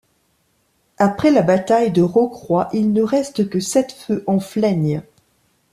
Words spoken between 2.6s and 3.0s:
il